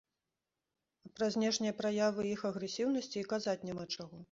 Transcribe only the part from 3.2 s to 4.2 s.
і казаць няма чаго!